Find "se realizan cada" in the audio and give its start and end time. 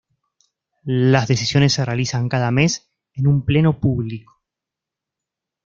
1.73-2.49